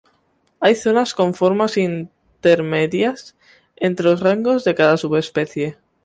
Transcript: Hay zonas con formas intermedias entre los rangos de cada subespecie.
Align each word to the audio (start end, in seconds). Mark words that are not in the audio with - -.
Hay 0.59 0.73
zonas 0.73 1.13
con 1.13 1.35
formas 1.35 1.77
intermedias 1.77 3.35
entre 3.75 4.07
los 4.07 4.19
rangos 4.19 4.63
de 4.63 4.73
cada 4.73 4.97
subespecie. 4.97 5.77